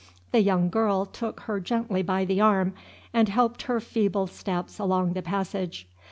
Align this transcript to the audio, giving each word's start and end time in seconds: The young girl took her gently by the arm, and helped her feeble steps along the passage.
The 0.31 0.41
young 0.41 0.69
girl 0.69 1.05
took 1.05 1.41
her 1.41 1.59
gently 1.59 2.01
by 2.01 2.25
the 2.25 2.41
arm, 2.41 2.73
and 3.13 3.29
helped 3.29 3.61
her 3.61 3.79
feeble 3.79 4.25
steps 4.25 4.79
along 4.79 5.13
the 5.13 5.21
passage. 5.21 5.87